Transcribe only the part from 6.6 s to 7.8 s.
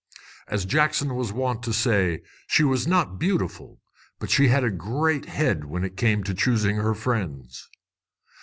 her friends.